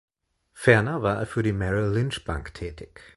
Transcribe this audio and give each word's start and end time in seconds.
Ferner 0.55 1.03
war 1.03 1.17
er 1.19 1.27
für 1.27 1.43
die 1.43 1.51
Merrill 1.53 1.93
Lynch 1.93 2.25
Bank 2.25 2.55
tätig. 2.55 3.01